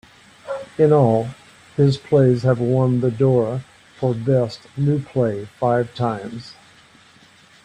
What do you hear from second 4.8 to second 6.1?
play five